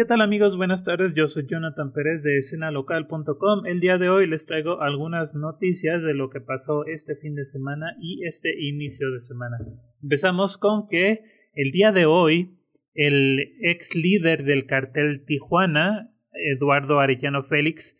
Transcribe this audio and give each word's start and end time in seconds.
¿Qué 0.00 0.06
tal 0.06 0.22
amigos? 0.22 0.56
Buenas 0.56 0.82
tardes, 0.82 1.14
yo 1.14 1.28
soy 1.28 1.44
Jonathan 1.46 1.92
Pérez 1.92 2.22
de 2.22 2.38
escenalocal.com. 2.38 3.66
El 3.66 3.80
día 3.80 3.98
de 3.98 4.08
hoy 4.08 4.26
les 4.26 4.46
traigo 4.46 4.80
algunas 4.80 5.34
noticias 5.34 6.02
de 6.02 6.14
lo 6.14 6.30
que 6.30 6.40
pasó 6.40 6.86
este 6.86 7.16
fin 7.16 7.34
de 7.34 7.44
semana 7.44 7.94
y 8.00 8.24
este 8.24 8.48
inicio 8.64 9.10
de 9.10 9.20
semana. 9.20 9.58
Empezamos 10.02 10.56
con 10.56 10.88
que 10.88 11.20
el 11.52 11.70
día 11.70 11.92
de 11.92 12.06
hoy 12.06 12.56
el 12.94 13.40
ex 13.60 13.94
líder 13.94 14.44
del 14.44 14.64
cartel 14.64 15.22
Tijuana, 15.26 16.10
Eduardo 16.32 16.98
Arellano 16.98 17.42
Félix, 17.42 17.94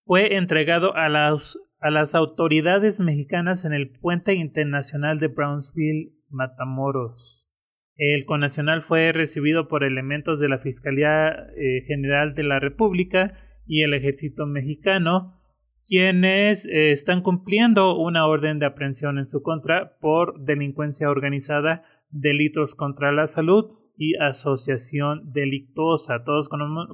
fue 0.00 0.36
entregado 0.36 0.96
a 0.96 1.10
las, 1.10 1.58
a 1.80 1.90
las 1.90 2.14
autoridades 2.14 2.98
mexicanas 2.98 3.66
en 3.66 3.74
el 3.74 3.90
puente 3.90 4.32
internacional 4.32 5.20
de 5.20 5.28
Brownsville, 5.28 6.14
Matamoros. 6.30 7.45
El 7.96 8.26
Conacional 8.26 8.82
fue 8.82 9.12
recibido 9.12 9.68
por 9.68 9.82
elementos 9.82 10.38
de 10.38 10.50
la 10.50 10.58
Fiscalía 10.58 11.30
eh, 11.56 11.82
General 11.86 12.34
de 12.34 12.42
la 12.42 12.60
República 12.60 13.38
y 13.66 13.82
el 13.82 13.94
Ejército 13.94 14.46
Mexicano, 14.46 15.40
quienes 15.86 16.66
eh, 16.66 16.92
están 16.92 17.22
cumpliendo 17.22 17.96
una 17.96 18.26
orden 18.26 18.58
de 18.58 18.66
aprehensión 18.66 19.18
en 19.18 19.24
su 19.24 19.42
contra 19.42 19.96
por 19.98 20.44
delincuencia 20.44 21.08
organizada, 21.08 21.84
delitos 22.10 22.74
contra 22.74 23.12
la 23.12 23.26
salud 23.26 23.78
y 23.96 24.14
asociación 24.16 25.32
delictuosa. 25.32 26.22
Todos 26.22 26.50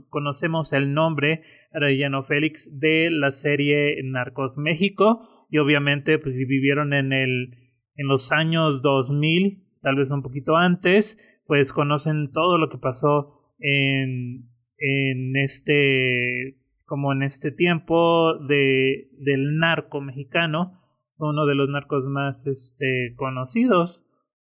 conocemos 0.09 0.73
el 0.73 0.95
nombre 0.95 1.43
Arellano 1.73 2.23
Félix 2.23 2.79
de 2.79 3.10
la 3.10 3.32
serie 3.32 3.96
Narcos 4.05 4.57
México 4.57 5.46
y 5.51 5.59
obviamente 5.59 6.21
pues 6.21 6.38
vivieron 6.38 6.93
en 6.93 7.12
el 7.12 7.59
en 7.96 8.07
los 8.07 8.30
años 8.32 8.82
2000 8.82 9.72
tal 9.83 9.97
vez 9.97 10.11
un 10.11 10.23
poquito 10.23 10.57
antes, 10.57 11.19
pues 11.47 11.73
conocen 11.73 12.31
todo 12.33 12.57
lo 12.57 12.69
que 12.71 12.79
pasó 12.79 13.55
en, 13.59 14.49
en 14.79 15.37
este 15.37 16.59
como 16.93 17.15
en 17.15 17.23
este 17.23 17.51
tiempo 17.51 18.39
de, 18.39 19.09
del 19.19 19.57
narco 19.57 20.02
mexicano, 20.02 20.79
uno 21.19 21.47
de 21.47 21.55
los 21.55 21.71
narcos 21.71 22.07
más 22.07 22.47
este, 22.47 23.15
conocidos, 23.16 24.07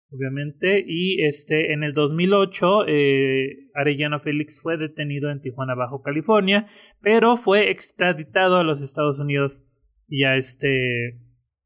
obviamente, 0.10 0.84
y 0.86 1.24
este, 1.24 1.72
en 1.72 1.84
el 1.84 1.94
2008 1.94 2.86
eh, 2.88 3.70
Arellano 3.74 4.20
Félix 4.20 4.62
fue 4.62 4.76
detenido 4.76 5.32
en 5.32 5.40
Tijuana, 5.40 5.74
Bajo 5.74 6.02
California, 6.02 6.68
pero 7.02 7.38
fue 7.38 7.72
extraditado 7.72 8.58
a 8.58 8.64
los 8.66 8.82
Estados 8.82 9.20
Unidos 9.20 9.66
y 10.10 10.24
ya 10.24 10.36
este, 10.36 11.22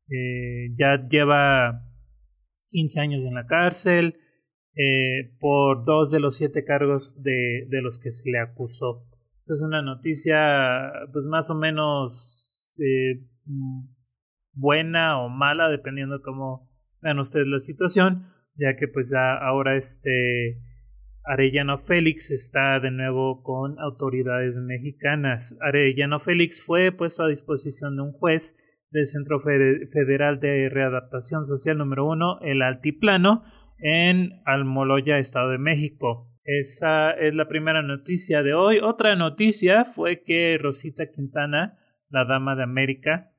eh, 0.10 0.70
ya 0.76 1.08
lleva 1.10 1.87
15 2.70 3.00
años 3.00 3.24
en 3.24 3.34
la 3.34 3.46
cárcel 3.46 4.20
eh, 4.76 5.34
por 5.40 5.86
dos 5.86 6.12
de 6.12 6.20
los 6.20 6.36
siete 6.36 6.64
cargos 6.64 7.22
de, 7.24 7.66
de, 7.68 7.82
los 7.82 7.98
que 8.00 8.12
se 8.12 8.30
le 8.30 8.38
acusó. 8.40 9.08
Esta 9.40 9.56
es 9.56 9.64
una 9.64 9.82
noticia, 9.82 10.92
pues 11.12 11.26
más 11.26 11.50
o 11.50 11.56
menos 11.56 12.76
eh, 12.78 13.26
buena 14.54 15.20
o 15.20 15.30
mala, 15.30 15.70
dependiendo 15.70 16.22
cómo 16.22 16.70
vean 17.02 17.20
ustedes 17.20 17.48
la 17.48 17.60
situación, 17.60 18.28
ya 18.56 18.76
que 18.76 18.88
pues 18.88 19.14
ahora 19.14 19.78
este 19.78 20.62
Arellano 21.24 21.78
Félix 21.78 22.32
está 22.32 22.80
de 22.80 22.92
nuevo 22.92 23.44
con 23.44 23.80
autoridades 23.80 24.58
mexicanas. 24.58 25.58
Arellano 25.60 26.20
Félix 26.20 26.62
fue 26.62 26.92
puesto 26.92 27.24
a 27.24 27.28
disposición 27.28 27.96
de 27.96 28.04
un 28.04 28.12
juez 28.14 28.56
del 28.98 29.06
Centro 29.06 29.40
Federal 29.40 30.40
de 30.40 30.70
Readaptación 30.70 31.46
Social 31.46 31.78
número 31.78 32.08
1, 32.08 32.40
el 32.42 32.64
Altiplano, 32.64 33.44
en 33.78 34.42
Almoloya, 34.46 35.20
Estado 35.20 35.52
de 35.52 35.60
México. 35.60 36.32
Esa 36.44 37.12
es 37.12 37.36
la 37.36 37.48
primera 37.48 37.84
noticia 37.84 38.42
de 38.42 38.56
hoy. 38.56 38.80
Otra 38.80 39.16
noticia 39.16 39.86
fue 39.86 40.24
que 40.24 40.58
Rosita 40.58 41.12
Quintana, 41.12 41.78
la 42.10 42.26
Dama 42.26 42.56
de 42.56 42.64
América, 42.64 43.32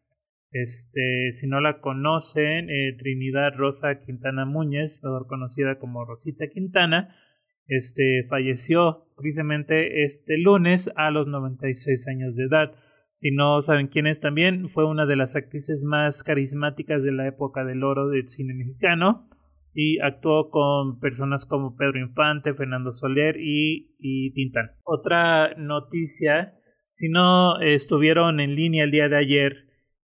este, 0.53 1.33
si 1.33 1.49
no 1.49 1.61
la 1.61 1.81
conocen, 1.81 2.71
eh, 2.71 2.95
Trinidad 2.97 3.53
Rosa 3.57 3.99
Quintana 3.99 4.45
Muñez, 4.45 5.03
mejor 5.03 5.27
conocida 5.27 5.79
como 5.79 6.05
Rosita 6.05 6.47
Quintana, 6.47 7.17
este, 7.67 8.25
falleció 8.29 9.09
tristemente 9.17 10.05
este 10.05 10.39
lunes 10.39 10.91
a 10.95 11.11
los 11.11 11.27
96 11.27 12.07
años 12.07 12.37
de 12.37 12.45
edad. 12.45 12.75
Si 13.21 13.33
no 13.33 13.61
saben 13.63 13.89
quién 13.89 14.07
es 14.07 14.21
también, 14.21 14.69
fue 14.69 14.85
una 14.85 15.05
de 15.05 15.17
las 15.17 15.35
actrices 15.35 15.83
más 15.83 16.23
carismáticas 16.23 17.03
de 17.03 17.11
la 17.11 17.27
época 17.27 17.65
del 17.65 17.83
oro 17.83 18.07
del 18.07 18.29
cine 18.29 18.55
mexicano 18.55 19.29
y 19.75 19.99
actuó 19.99 20.51
con 20.51 21.01
personas 21.01 21.45
como 21.45 21.75
Pedro 21.75 21.99
Infante, 21.99 22.55
Fernando 22.55 22.95
Soler 22.95 23.35
y, 23.41 23.97
y 23.99 24.33
Tintán. 24.35 24.71
Otra 24.85 25.53
noticia, 25.57 26.55
si 26.91 27.09
no 27.09 27.59
estuvieron 27.59 28.39
en 28.39 28.55
línea 28.55 28.85
el 28.85 28.93
día 28.93 29.09
de 29.09 29.17
ayer, 29.17 29.67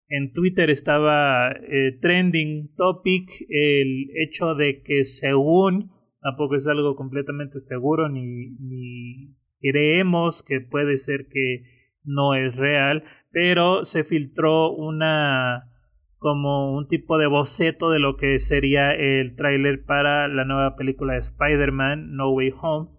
en 0.07 0.31
Twitter 0.31 0.69
estaba 0.69 1.49
eh, 1.49 1.97
trending 1.99 2.75
topic 2.75 3.27
el 3.49 4.05
hecho 4.23 4.53
de 4.53 4.83
que 4.83 5.03
según, 5.03 5.89
tampoco 6.21 6.57
es 6.57 6.67
algo 6.67 6.95
completamente 6.95 7.59
seguro 7.59 8.07
ni, 8.07 8.51
ni 8.59 9.35
creemos 9.59 10.43
que 10.43 10.61
puede 10.61 10.99
ser 10.99 11.25
que 11.27 11.78
no 12.09 12.33
es 12.33 12.55
real, 12.55 13.03
pero 13.31 13.85
se 13.85 14.03
filtró 14.03 14.71
una 14.71 15.65
como 16.17 16.75
un 16.75 16.87
tipo 16.87 17.17
de 17.17 17.27
boceto 17.27 17.91
de 17.91 17.99
lo 17.99 18.17
que 18.17 18.39
sería 18.39 18.91
el 18.91 19.35
tráiler 19.37 19.85
para 19.85 20.27
la 20.27 20.43
nueva 20.43 20.75
película 20.75 21.13
de 21.13 21.19
Spider-Man 21.19 22.15
No 22.15 22.31
Way 22.31 22.53
Home 22.61 22.89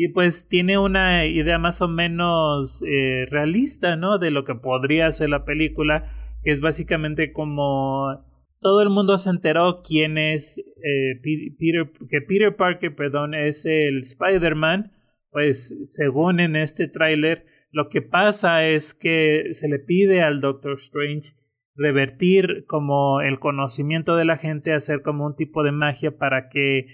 y 0.00 0.10
pues 0.10 0.46
tiene 0.46 0.78
una 0.78 1.26
idea 1.26 1.58
más 1.58 1.82
o 1.82 1.88
menos 1.88 2.84
eh, 2.86 3.26
realista, 3.28 3.96
¿no? 3.96 4.18
De 4.18 4.30
lo 4.30 4.44
que 4.44 4.54
podría 4.54 5.10
ser 5.10 5.28
la 5.28 5.44
película, 5.44 6.12
que 6.44 6.52
es 6.52 6.60
básicamente 6.60 7.32
como 7.32 8.24
todo 8.60 8.80
el 8.80 8.90
mundo 8.90 9.18
se 9.18 9.30
enteró 9.30 9.82
quién 9.82 10.16
es 10.16 10.58
eh, 10.58 11.20
Peter, 11.58 11.90
que 12.08 12.20
Peter 12.20 12.54
Parker, 12.54 12.94
perdón, 12.94 13.34
es 13.34 13.66
el 13.66 13.98
Spider-Man, 13.98 14.92
pues 15.32 15.76
según 15.82 16.38
en 16.38 16.54
este 16.54 16.86
tráiler 16.86 17.46
lo 17.70 17.88
que 17.88 18.02
pasa 18.02 18.66
es 18.66 18.94
que 18.94 19.48
se 19.52 19.68
le 19.68 19.78
pide 19.78 20.22
al 20.22 20.40
Doctor 20.40 20.76
Strange 20.76 21.34
revertir 21.74 22.64
como 22.66 23.20
el 23.20 23.38
conocimiento 23.38 24.16
de 24.16 24.24
la 24.24 24.36
gente, 24.36 24.72
hacer 24.72 25.02
como 25.02 25.26
un 25.26 25.36
tipo 25.36 25.62
de 25.62 25.72
magia 25.72 26.18
para 26.18 26.48
que 26.48 26.86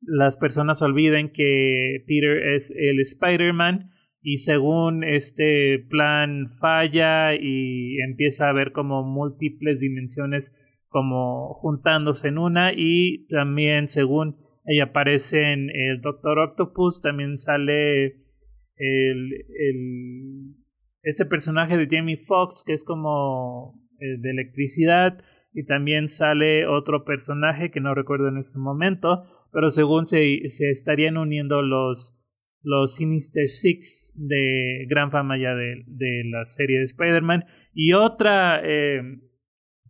las 0.00 0.36
personas 0.36 0.82
olviden 0.82 1.30
que 1.30 2.02
Peter 2.06 2.54
es 2.54 2.72
el 2.76 3.00
Spider-Man 3.00 3.90
y 4.20 4.38
según 4.38 5.04
este 5.04 5.78
plan 5.90 6.48
falla 6.60 7.34
y 7.34 8.00
empieza 8.00 8.46
a 8.46 8.50
haber 8.50 8.72
como 8.72 9.04
múltiples 9.04 9.80
dimensiones 9.80 10.54
como 10.88 11.54
juntándose 11.54 12.28
en 12.28 12.38
una 12.38 12.72
y 12.72 13.26
también 13.28 13.88
según 13.88 14.36
ella 14.64 14.84
aparece 14.84 15.52
en 15.52 15.70
el 15.70 16.00
Doctor 16.00 16.38
Octopus 16.38 17.00
también 17.00 17.38
sale 17.38 18.21
el, 18.82 19.32
el, 19.58 20.56
ese 21.02 21.26
personaje 21.26 21.76
de 21.76 21.88
Jamie 21.90 22.16
Foxx 22.16 22.64
que 22.66 22.72
es 22.72 22.84
como 22.84 23.80
eh, 24.00 24.18
de 24.18 24.30
electricidad 24.30 25.22
y 25.52 25.64
también 25.64 26.08
sale 26.08 26.66
otro 26.66 27.04
personaje 27.04 27.70
que 27.70 27.80
no 27.80 27.94
recuerdo 27.94 28.28
en 28.28 28.38
este 28.38 28.58
momento, 28.58 29.24
pero 29.52 29.70
según 29.70 30.06
se, 30.06 30.48
se 30.48 30.70
estarían 30.70 31.18
uniendo 31.18 31.62
los, 31.62 32.18
los 32.62 32.96
Sinister 32.96 33.48
Six 33.48 34.14
de 34.16 34.86
gran 34.88 35.10
fama 35.10 35.38
ya 35.38 35.54
de, 35.54 35.84
de 35.86 36.22
la 36.30 36.44
serie 36.46 36.78
de 36.78 36.84
Spider-Man. 36.84 37.44
Y 37.74 37.92
otra 37.92 38.62
eh, 38.64 39.02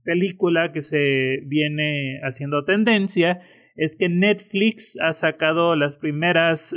película 0.02 0.72
que 0.72 0.82
se 0.82 1.42
viene 1.46 2.18
haciendo 2.24 2.64
tendencia 2.64 3.40
es 3.76 3.96
que 3.96 4.08
Netflix 4.08 4.98
ha 5.00 5.12
sacado 5.12 5.76
las 5.76 5.96
primeras 5.96 6.74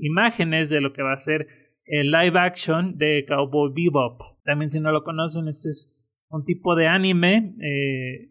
imágenes 0.00 0.70
de 0.70 0.80
lo 0.80 0.92
que 0.92 1.02
va 1.02 1.12
a 1.12 1.18
ser 1.18 1.46
el 1.84 2.10
live 2.10 2.38
action 2.38 2.96
de 2.98 3.24
Cowboy 3.26 3.72
Bebop. 3.74 4.20
También 4.44 4.70
si 4.70 4.80
no 4.80 4.92
lo 4.92 5.02
conocen, 5.04 5.48
este 5.48 5.70
es 5.70 5.92
un 6.28 6.44
tipo 6.44 6.76
de 6.76 6.86
anime 6.86 7.54
eh, 7.62 8.30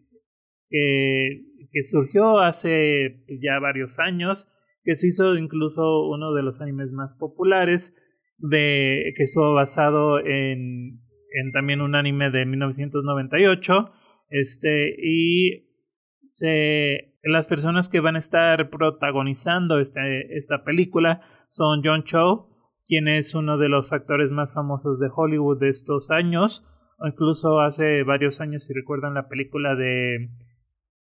que, 0.68 1.42
que, 1.70 1.82
surgió 1.82 2.38
hace 2.38 3.22
pues, 3.26 3.38
ya 3.42 3.58
varios 3.58 3.98
años, 3.98 4.46
que 4.82 4.94
se 4.94 5.08
hizo 5.08 5.36
incluso 5.36 6.08
uno 6.08 6.32
de 6.32 6.42
los 6.42 6.60
animes 6.60 6.92
más 6.92 7.14
populares, 7.14 7.94
de, 8.38 9.12
que 9.16 9.24
estuvo 9.24 9.52
basado 9.54 10.18
en, 10.20 11.00
en 11.32 11.52
también 11.52 11.80
un 11.82 11.94
anime 11.94 12.30
de 12.30 12.46
1998. 12.46 13.92
Este, 14.30 14.94
y 14.96 15.69
se, 16.22 17.14
las 17.22 17.46
personas 17.46 17.88
que 17.88 18.00
van 18.00 18.16
a 18.16 18.20
estar 18.20 18.70
protagonizando 18.70 19.78
este, 19.78 20.36
esta 20.36 20.64
película 20.64 21.22
son 21.50 21.82
John 21.84 22.04
Cho, 22.04 22.48
quien 22.86 23.08
es 23.08 23.34
uno 23.34 23.58
de 23.58 23.68
los 23.68 23.92
actores 23.92 24.30
más 24.30 24.54
famosos 24.54 24.98
de 25.00 25.08
Hollywood 25.14 25.60
de 25.60 25.68
estos 25.68 26.10
años, 26.10 26.64
o 26.98 27.06
incluso 27.06 27.60
hace 27.60 28.02
varios 28.02 28.40
años, 28.40 28.64
si 28.64 28.74
recuerdan 28.74 29.14
la 29.14 29.28
película 29.28 29.74
de, 29.74 30.30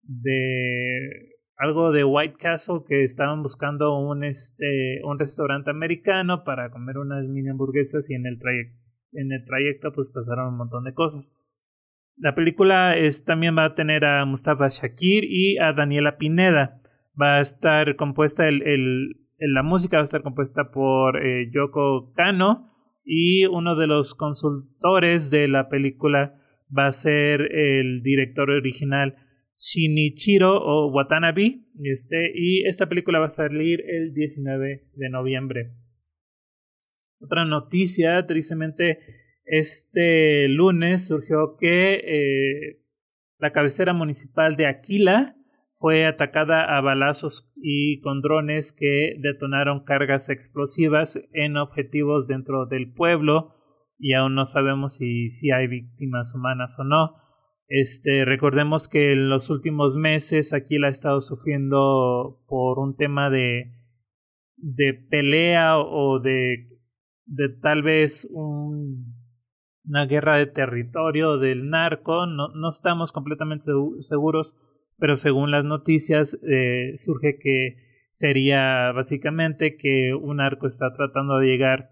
de 0.02 1.38
algo 1.56 1.92
de 1.92 2.04
White 2.04 2.36
Castle 2.38 2.82
que 2.86 3.02
estaban 3.02 3.42
buscando 3.42 3.98
un 3.98 4.22
este 4.22 5.00
un 5.02 5.18
restaurante 5.18 5.70
americano 5.70 6.44
para 6.44 6.70
comer 6.70 6.98
unas 6.98 7.26
mini 7.26 7.48
hamburguesas 7.48 8.08
y 8.10 8.14
en 8.14 8.26
el 8.26 8.38
trayecto 8.38 8.78
en 9.12 9.32
el 9.32 9.44
trayecto 9.44 9.92
pues 9.92 10.08
pasaron 10.08 10.48
un 10.48 10.56
montón 10.56 10.84
de 10.84 10.94
cosas. 10.94 11.34
La 12.20 12.34
película 12.34 12.96
es, 12.96 13.24
también 13.24 13.56
va 13.56 13.64
a 13.64 13.74
tener 13.74 14.04
a 14.04 14.24
Mustafa 14.24 14.68
Shakir 14.68 15.24
y 15.24 15.58
a 15.58 15.72
Daniela 15.72 16.18
Pineda. 16.18 16.80
Va 17.20 17.36
a 17.36 17.40
estar 17.40 17.96
compuesta 17.96 18.48
el, 18.48 18.62
el, 18.62 19.28
la 19.38 19.62
música 19.62 19.98
va 19.98 20.02
a 20.02 20.04
estar 20.04 20.22
compuesta 20.22 20.70
por 20.70 21.24
eh, 21.24 21.50
Yoko 21.52 22.12
Kano 22.14 22.72
y 23.04 23.46
uno 23.46 23.76
de 23.76 23.86
los 23.86 24.14
consultores 24.14 25.30
de 25.30 25.48
la 25.48 25.68
película 25.68 26.34
va 26.76 26.86
a 26.86 26.92
ser 26.92 27.40
el 27.54 28.02
director 28.02 28.50
original 28.50 29.16
Shinichiro 29.56 30.56
o 30.56 30.90
Watanabe. 30.92 31.60
Este, 31.84 32.32
y 32.34 32.66
esta 32.66 32.88
película 32.88 33.20
va 33.20 33.26
a 33.26 33.30
salir 33.30 33.82
el 33.88 34.12
19 34.12 34.88
de 34.92 35.10
noviembre. 35.10 35.72
Otra 37.20 37.44
noticia, 37.44 38.26
tristemente, 38.26 38.98
este 39.50 40.48
lunes 40.48 41.06
surgió 41.06 41.56
que 41.58 41.94
eh, 42.04 42.82
la 43.38 43.52
cabecera 43.52 43.92
municipal 43.92 44.56
de 44.56 44.66
Aquila 44.66 45.36
fue 45.72 46.06
atacada 46.06 46.76
a 46.76 46.80
balazos 46.80 47.50
y 47.56 48.00
con 48.00 48.20
drones 48.20 48.72
que 48.72 49.14
detonaron 49.20 49.84
cargas 49.84 50.28
explosivas 50.28 51.20
en 51.32 51.56
objetivos 51.56 52.26
dentro 52.26 52.66
del 52.66 52.92
pueblo 52.92 53.54
y 53.98 54.14
aún 54.14 54.34
no 54.34 54.44
sabemos 54.44 54.94
si, 54.96 55.30
si 55.30 55.50
hay 55.50 55.66
víctimas 55.66 56.34
humanas 56.34 56.78
o 56.78 56.84
no. 56.84 57.16
Este, 57.68 58.24
recordemos 58.24 58.88
que 58.88 59.12
en 59.12 59.28
los 59.28 59.50
últimos 59.50 59.96
meses 59.96 60.52
Aquila 60.52 60.88
ha 60.88 60.90
estado 60.90 61.20
sufriendo 61.20 62.42
por 62.48 62.78
un 62.78 62.96
tema 62.96 63.30
de, 63.30 63.72
de 64.56 64.94
pelea 64.94 65.78
o 65.78 66.18
de, 66.18 66.68
de 67.26 67.48
tal 67.60 67.82
vez 67.82 68.26
un, 68.32 69.17
una 69.88 70.06
guerra 70.06 70.38
de 70.38 70.46
territorio 70.46 71.38
del 71.38 71.70
narco. 71.70 72.26
No, 72.26 72.48
no 72.48 72.68
estamos 72.68 73.12
completamente 73.12 73.70
seguros, 74.00 74.56
pero 74.98 75.16
según 75.16 75.50
las 75.50 75.64
noticias 75.64 76.38
eh, 76.48 76.92
surge 76.96 77.38
que 77.40 77.76
sería 78.10 78.92
básicamente 78.92 79.76
que 79.76 80.14
un 80.14 80.36
narco 80.36 80.66
está 80.66 80.92
tratando 80.92 81.38
de 81.38 81.46
llegar 81.46 81.90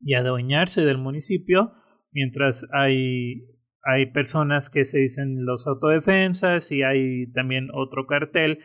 y 0.00 0.14
adueñarse 0.14 0.84
del 0.84 0.98
municipio 0.98 1.72
mientras 2.10 2.66
hay 2.72 3.46
hay 3.82 4.12
personas 4.12 4.68
que 4.68 4.84
se 4.84 4.98
dicen 4.98 5.36
los 5.44 5.66
autodefensas 5.66 6.70
y 6.70 6.82
hay 6.82 7.30
también 7.32 7.68
otro 7.72 8.06
cartel 8.06 8.58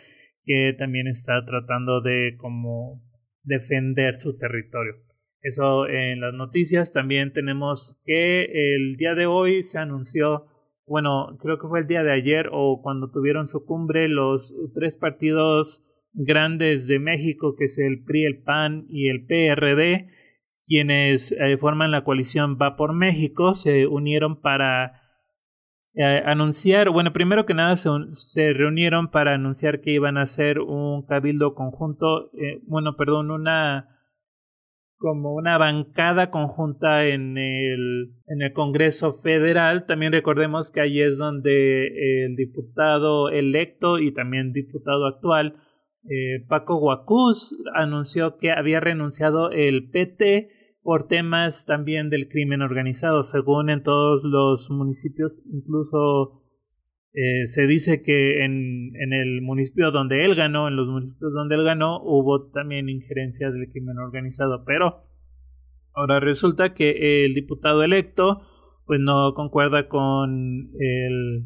que 0.43 0.75
también 0.77 1.07
está 1.07 1.45
tratando 1.45 2.01
de 2.01 2.35
como 2.37 3.01
defender 3.43 4.15
su 4.15 4.37
territorio. 4.37 5.04
Eso 5.45 5.87
en 5.87 6.21
las 6.21 6.33
noticias. 6.33 6.91
También 6.91 7.31
tenemos 7.31 8.01
que 8.03 8.45
el 8.45 8.95
día 8.95 9.13
de 9.13 9.27
hoy 9.27 9.61
se 9.61 9.77
anunció, 9.77 10.47
bueno, 10.87 11.37
creo 11.39 11.59
que 11.59 11.67
fue 11.67 11.81
el 11.81 11.87
día 11.87 12.01
de 12.01 12.11
ayer 12.11 12.49
o 12.51 12.81
cuando 12.81 13.11
tuvieron 13.11 13.47
su 13.47 13.63
cumbre 13.63 14.09
los 14.09 14.55
tres 14.73 14.95
partidos 14.95 15.83
grandes 16.13 16.87
de 16.87 16.97
México, 16.97 17.53
que 17.55 17.65
es 17.65 17.77
el 17.77 18.03
PRI, 18.03 18.25
el 18.25 18.41
PAN 18.41 18.87
y 18.89 19.09
el 19.09 19.27
PRD, 19.27 20.07
quienes 20.65 21.31
eh, 21.33 21.57
forman 21.59 21.91
la 21.91 22.03
coalición 22.03 22.57
Va 22.59 22.75
por 22.75 22.93
México, 22.93 23.53
se 23.53 23.85
unieron 23.85 24.41
para 24.41 24.99
eh, 25.93 26.23
anunciar, 26.25 26.89
bueno, 26.89 27.13
primero 27.13 27.45
que 27.45 27.53
nada 27.53 27.77
se, 27.77 28.53
reunieron 28.53 29.11
para 29.11 29.35
anunciar 29.35 29.81
que 29.81 29.91
iban 29.91 30.17
a 30.17 30.23
hacer 30.23 30.59
un 30.59 31.05
cabildo 31.05 31.53
conjunto, 31.53 32.31
eh, 32.33 32.61
bueno, 32.65 32.95
perdón, 32.97 33.29
una 33.29 33.94
como 34.97 35.33
una 35.33 35.57
bancada 35.57 36.31
conjunta 36.31 37.05
en 37.07 37.37
el, 37.37 38.13
en 38.27 38.41
el 38.41 38.53
Congreso 38.53 39.13
Federal. 39.13 39.85
También 39.85 40.13
recordemos 40.13 40.71
que 40.71 40.81
ahí 40.81 41.01
es 41.01 41.17
donde 41.17 42.25
el 42.25 42.35
diputado 42.35 43.29
electo 43.29 43.99
y 43.99 44.13
también 44.13 44.53
diputado 44.53 45.05
actual, 45.05 45.57
eh, 46.09 46.45
Paco 46.47 46.77
Guacuz, 46.77 47.55
anunció 47.73 48.37
que 48.37 48.51
había 48.51 48.79
renunciado 48.79 49.51
el 49.51 49.89
PT 49.89 50.49
por 50.81 51.07
temas 51.07 51.65
también 51.65 52.09
del 52.09 52.29
crimen 52.29 52.61
organizado. 52.61 53.23
Según 53.23 53.69
en 53.69 53.83
todos 53.83 54.23
los 54.23 54.69
municipios, 54.69 55.41
incluso 55.51 56.44
eh, 57.17 57.47
se 57.47 57.65
dice 57.65 58.01
que 58.01 58.43
en, 58.43 58.91
en, 58.95 59.13
el 59.13 59.41
municipio 59.41 59.89
donde 59.91 60.25
él 60.25 60.35
ganó, 60.35 60.67
en 60.67 60.75
los 60.75 60.87
municipios 60.87 61.33
donde 61.33 61.55
él 61.55 61.63
ganó, 61.63 62.01
hubo 62.03 62.49
también 62.49 62.89
injerencias 62.89 63.53
del 63.53 63.71
crimen 63.71 63.97
organizado. 63.97 64.65
Pero 64.65 65.03
ahora 65.93 66.19
resulta 66.19 66.73
que 66.73 67.25
el 67.25 67.33
diputado 67.33 67.83
electo 67.83 68.41
pues 68.85 68.99
no 68.99 69.33
concuerda 69.33 69.87
con 69.87 70.67
el 70.77 71.45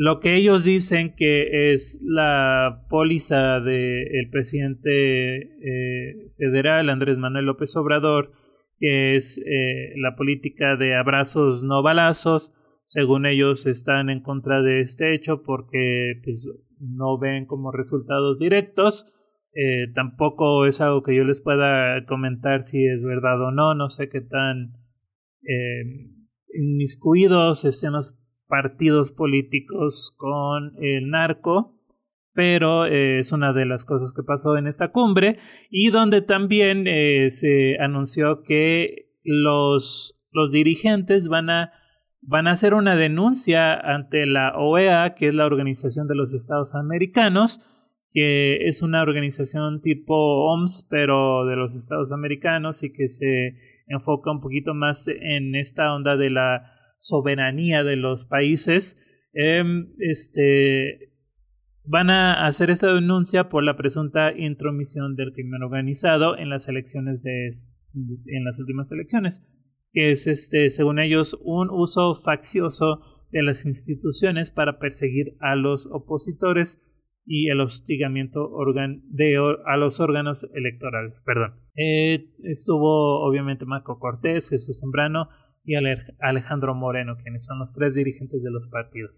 lo 0.00 0.20
que 0.20 0.36
ellos 0.36 0.62
dicen 0.62 1.16
que 1.16 1.72
es 1.72 1.98
la 2.04 2.84
póliza 2.88 3.60
del 3.60 4.30
presidente 4.30 5.40
eh, 5.40 6.30
federal 6.36 6.88
Andrés 6.88 7.18
Manuel 7.18 7.46
López 7.46 7.74
Obrador, 7.74 8.30
que 8.78 9.16
es 9.16 9.38
eh, 9.38 9.94
la 9.96 10.14
política 10.14 10.76
de 10.76 10.94
abrazos 10.94 11.64
no 11.64 11.82
balazos. 11.82 12.54
Según 12.88 13.26
ellos 13.26 13.66
están 13.66 14.08
en 14.08 14.22
contra 14.22 14.62
de 14.62 14.80
este 14.80 15.14
hecho 15.14 15.42
porque 15.42 16.22
pues, 16.24 16.50
no 16.80 17.18
ven 17.18 17.44
como 17.44 17.70
resultados 17.70 18.38
directos. 18.38 19.14
Eh, 19.52 19.92
tampoco 19.94 20.64
es 20.64 20.80
algo 20.80 21.02
que 21.02 21.14
yo 21.14 21.22
les 21.24 21.38
pueda 21.38 22.06
comentar 22.06 22.62
si 22.62 22.86
es 22.86 23.04
verdad 23.04 23.42
o 23.42 23.50
no. 23.50 23.74
No 23.74 23.90
sé 23.90 24.08
qué 24.08 24.22
tan 24.22 24.72
inmiscuidos 26.54 27.66
estén 27.66 27.92
los 27.92 28.18
partidos 28.46 29.10
políticos 29.10 30.14
con 30.16 30.72
el 30.80 31.10
narco, 31.10 31.78
pero 32.32 32.86
eh, 32.86 33.18
es 33.18 33.32
una 33.32 33.52
de 33.52 33.66
las 33.66 33.84
cosas 33.84 34.14
que 34.14 34.22
pasó 34.22 34.56
en 34.56 34.66
esta 34.66 34.92
cumbre 34.92 35.38
y 35.70 35.90
donde 35.90 36.22
también 36.22 36.86
eh, 36.86 37.28
se 37.30 37.76
anunció 37.80 38.42
que 38.44 39.10
los, 39.24 40.18
los 40.32 40.52
dirigentes 40.52 41.28
van 41.28 41.50
a, 41.50 41.72
van 42.20 42.46
a 42.46 42.52
hacer 42.52 42.74
una 42.74 42.96
denuncia 42.96 43.74
ante 43.74 44.26
la 44.26 44.56
OEA, 44.56 45.14
que 45.14 45.28
es 45.28 45.34
la 45.34 45.46
Organización 45.46 46.08
de 46.08 46.14
los 46.14 46.34
Estados 46.34 46.74
Americanos, 46.74 47.60
que 48.12 48.68
es 48.68 48.82
una 48.82 49.02
organización 49.02 49.80
tipo 49.80 50.14
OMS, 50.14 50.86
pero 50.90 51.46
de 51.46 51.56
los 51.56 51.76
Estados 51.76 52.12
Americanos 52.12 52.82
y 52.82 52.92
que 52.92 53.08
se 53.08 53.54
enfoca 53.86 54.30
un 54.30 54.40
poquito 54.40 54.74
más 54.74 55.08
en 55.08 55.54
esta 55.54 55.94
onda 55.94 56.16
de 56.16 56.30
la 56.30 56.72
soberanía 56.98 57.84
de 57.84 57.96
los 57.96 58.24
países, 58.24 58.96
em, 59.32 59.92
este, 59.98 61.12
van 61.84 62.10
a 62.10 62.46
hacer 62.46 62.70
esa 62.70 62.92
denuncia 62.92 63.48
por 63.48 63.62
la 63.62 63.76
presunta 63.76 64.36
intromisión 64.36 65.16
del 65.16 65.32
crimen 65.32 65.62
organizado 65.62 66.36
en 66.36 66.50
las 66.50 66.68
elecciones 66.68 67.22
de 67.22 67.48
en 67.94 68.44
las 68.44 68.58
últimas 68.60 68.92
elecciones, 68.92 69.42
que 69.92 70.12
es 70.12 70.26
este, 70.26 70.70
según 70.70 70.98
ellos, 70.98 71.38
un 71.42 71.70
uso 71.70 72.14
faccioso 72.14 73.00
de 73.30 73.42
las 73.42 73.66
instituciones 73.66 74.50
para 74.50 74.78
perseguir 74.78 75.36
a 75.40 75.54
los 75.54 75.86
opositores 75.86 76.82
y 77.26 77.50
el 77.50 77.60
hostigamiento 77.60 78.50
de, 79.10 79.56
a 79.66 79.76
los 79.76 80.00
órganos 80.00 80.48
electorales. 80.54 81.20
Perdón. 81.20 81.60
Eh, 81.76 82.30
estuvo 82.44 83.20
obviamente 83.20 83.66
Marco 83.66 83.98
Cortés, 83.98 84.48
Jesús 84.48 84.80
Zambrano, 84.80 85.28
y 85.68 85.74
Alejandro 86.20 86.74
Moreno, 86.74 87.18
quienes 87.22 87.44
son 87.44 87.58
los 87.58 87.74
tres 87.74 87.94
dirigentes 87.94 88.42
de 88.42 88.50
los 88.50 88.66
partidos. 88.68 89.14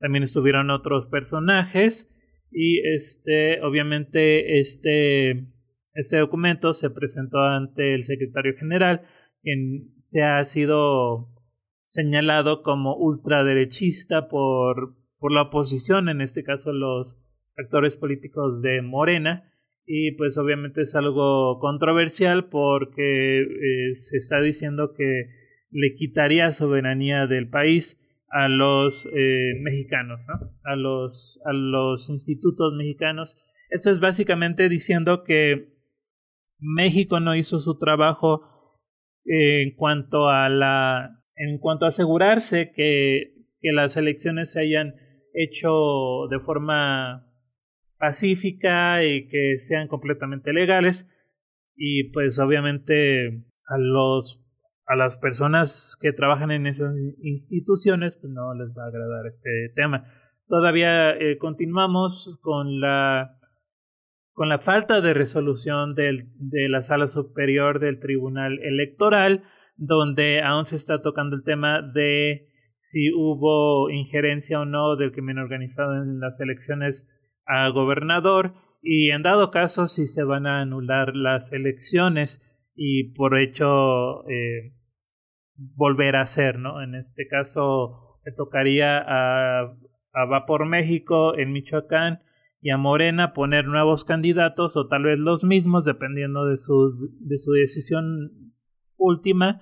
También 0.00 0.24
estuvieron 0.24 0.70
otros 0.70 1.06
personajes 1.06 2.12
y 2.50 2.80
este, 2.88 3.62
obviamente, 3.62 4.58
este, 4.58 5.46
este 5.92 6.16
documento 6.16 6.74
se 6.74 6.90
presentó 6.90 7.38
ante 7.42 7.94
el 7.94 8.02
secretario 8.02 8.54
general, 8.58 9.02
quien 9.44 9.94
se 10.02 10.22
ha 10.22 10.42
sido 10.44 11.28
señalado 11.84 12.62
como 12.62 12.96
ultraderechista 12.96 14.28
por, 14.28 14.96
por 15.18 15.32
la 15.32 15.42
oposición, 15.42 16.08
en 16.08 16.20
este 16.20 16.42
caso 16.42 16.72
los 16.72 17.22
actores 17.56 17.94
políticos 17.94 18.62
de 18.62 18.82
Morena, 18.82 19.52
y 19.86 20.12
pues 20.12 20.38
obviamente 20.38 20.80
es 20.80 20.94
algo 20.96 21.58
controversial 21.60 22.48
porque 22.48 23.42
eh, 23.42 23.94
se 23.94 24.16
está 24.16 24.40
diciendo 24.40 24.94
que 24.94 25.26
le 25.70 25.92
quitaría 25.94 26.50
soberanía 26.52 27.26
del 27.26 27.48
país 27.48 28.00
a 28.30 28.48
los 28.48 29.06
eh, 29.14 29.52
mexicanos, 29.60 30.20
¿no? 30.26 30.50
a, 30.64 30.74
los, 30.74 31.40
a 31.44 31.52
los 31.52 32.08
institutos 32.08 32.74
mexicanos. 32.74 33.36
Esto 33.70 33.90
es 33.90 34.00
básicamente 34.00 34.68
diciendo 34.68 35.22
que 35.22 35.74
México 36.58 37.20
no 37.20 37.36
hizo 37.36 37.58
su 37.58 37.78
trabajo 37.78 38.53
en 39.24 39.74
cuanto 39.74 40.28
a 40.28 40.48
la 40.48 41.20
en 41.36 41.58
cuanto 41.58 41.84
a 41.84 41.88
asegurarse 41.88 42.70
que, 42.72 43.34
que 43.60 43.72
las 43.72 43.96
elecciones 43.96 44.52
se 44.52 44.60
hayan 44.60 44.94
hecho 45.32 46.28
de 46.30 46.38
forma 46.38 47.26
pacífica 47.98 49.04
y 49.04 49.26
que 49.26 49.58
sean 49.58 49.88
completamente 49.88 50.52
legales 50.52 51.08
y 51.76 52.10
pues 52.12 52.38
obviamente 52.38 53.44
a 53.68 53.78
los 53.78 54.40
a 54.86 54.96
las 54.96 55.16
personas 55.16 55.96
que 56.00 56.12
trabajan 56.12 56.50
en 56.50 56.66
esas 56.66 56.94
instituciones 57.22 58.16
pues 58.16 58.32
no 58.32 58.54
les 58.54 58.68
va 58.76 58.84
a 58.84 58.88
agradar 58.88 59.26
este 59.26 59.72
tema. 59.74 60.04
Todavía 60.46 61.12
eh, 61.12 61.38
continuamos 61.38 62.38
con 62.42 62.80
la 62.80 63.38
con 64.34 64.48
la 64.48 64.58
falta 64.58 65.00
de 65.00 65.14
resolución 65.14 65.94
del, 65.94 66.28
de 66.36 66.68
la 66.68 66.82
sala 66.82 67.06
superior 67.06 67.78
del 67.78 68.00
Tribunal 68.00 68.58
Electoral, 68.62 69.44
donde 69.76 70.42
aún 70.42 70.66
se 70.66 70.76
está 70.76 71.02
tocando 71.02 71.36
el 71.36 71.44
tema 71.44 71.82
de 71.82 72.48
si 72.76 73.12
hubo 73.14 73.90
injerencia 73.90 74.60
o 74.60 74.64
no 74.64 74.96
del 74.96 75.12
crimen 75.12 75.38
organizado 75.38 76.02
en 76.02 76.18
las 76.18 76.40
elecciones 76.40 77.08
a 77.46 77.68
gobernador 77.68 78.54
y 78.82 79.10
en 79.10 79.22
dado 79.22 79.50
caso 79.50 79.86
si 79.86 80.08
se 80.08 80.24
van 80.24 80.46
a 80.46 80.60
anular 80.60 81.14
las 81.14 81.52
elecciones 81.52 82.42
y 82.74 83.14
por 83.14 83.38
hecho 83.38 84.28
eh, 84.28 84.74
volver 85.54 86.16
a 86.16 86.22
hacer, 86.22 86.58
¿no? 86.58 86.82
En 86.82 86.96
este 86.96 87.28
caso 87.28 88.18
le 88.24 88.32
tocaría 88.32 88.98
a, 88.98 89.60
a 90.12 90.24
Vapor 90.26 90.66
México 90.66 91.38
en 91.38 91.52
Michoacán 91.52 92.20
y 92.64 92.70
a 92.70 92.78
Morena 92.78 93.34
poner 93.34 93.66
nuevos 93.66 94.06
candidatos 94.06 94.78
o 94.78 94.88
tal 94.88 95.02
vez 95.02 95.18
los 95.18 95.44
mismos 95.44 95.84
dependiendo 95.84 96.46
de 96.46 96.56
su, 96.56 97.10
de 97.20 97.36
su 97.36 97.52
decisión 97.52 98.54
última. 98.96 99.60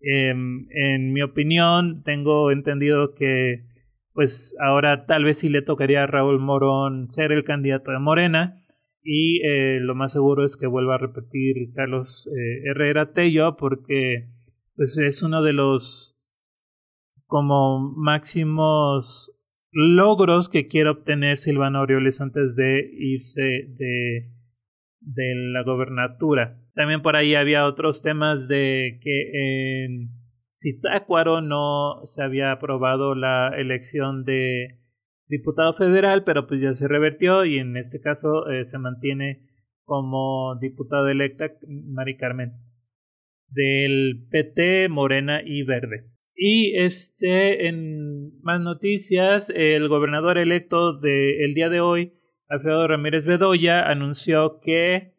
Em, 0.00 0.68
en 0.70 1.12
mi 1.12 1.20
opinión, 1.22 2.04
tengo 2.04 2.52
entendido 2.52 3.12
que 3.16 3.66
pues 4.12 4.54
ahora 4.60 5.04
tal 5.04 5.24
vez 5.24 5.38
sí 5.40 5.48
le 5.48 5.62
tocaría 5.62 6.04
a 6.04 6.06
Raúl 6.06 6.38
Morón 6.38 7.10
ser 7.10 7.32
el 7.32 7.42
candidato 7.42 7.90
de 7.90 7.98
Morena 7.98 8.64
y 9.02 9.44
eh, 9.44 9.80
lo 9.80 9.96
más 9.96 10.12
seguro 10.12 10.44
es 10.44 10.56
que 10.56 10.68
vuelva 10.68 10.94
a 10.94 10.98
repetir 10.98 11.72
Carlos 11.74 12.28
eh, 12.28 12.70
Herrera 12.70 13.12
Tello 13.14 13.56
porque 13.56 14.28
pues 14.76 14.96
es 14.98 15.24
uno 15.24 15.42
de 15.42 15.54
los 15.54 16.16
como 17.26 17.80
máximos 17.96 19.33
logros 19.74 20.48
que 20.48 20.68
quiere 20.68 20.90
obtener 20.90 21.36
Silvano 21.36 21.80
Aureoles 21.80 22.20
antes 22.20 22.54
de 22.54 22.88
irse 22.96 23.42
de, 23.42 24.30
de 25.00 25.34
la 25.52 25.62
gobernatura. 25.64 26.60
También 26.74 27.02
por 27.02 27.16
ahí 27.16 27.34
había 27.34 27.66
otros 27.66 28.00
temas 28.00 28.48
de 28.48 29.00
que 29.02 29.84
en 29.84 30.10
Zitácuaro 30.54 31.40
no 31.40 32.00
se 32.04 32.22
había 32.22 32.52
aprobado 32.52 33.14
la 33.14 33.48
elección 33.48 34.24
de 34.24 34.80
diputado 35.26 35.72
federal, 35.72 36.22
pero 36.24 36.46
pues 36.46 36.60
ya 36.60 36.74
se 36.74 36.86
revertió 36.86 37.44
y 37.44 37.58
en 37.58 37.76
este 37.76 38.00
caso 38.00 38.48
eh, 38.48 38.64
se 38.64 38.78
mantiene 38.78 39.48
como 39.84 40.56
diputada 40.60 41.10
electa 41.10 41.50
Mari 41.66 42.16
Carmen 42.16 42.52
del 43.48 44.26
PT, 44.30 44.88
Morena 44.88 45.42
y 45.44 45.62
Verde. 45.64 46.10
Y 46.36 46.76
este, 46.76 47.68
en 47.68 48.13
más 48.42 48.60
noticias, 48.60 49.50
el 49.54 49.88
gobernador 49.88 50.38
electo 50.38 50.98
del 50.98 51.54
día 51.54 51.68
de 51.68 51.80
hoy, 51.80 52.14
Alfredo 52.48 52.86
Ramírez 52.86 53.26
Bedoya, 53.26 53.88
anunció 53.88 54.60
que 54.60 55.14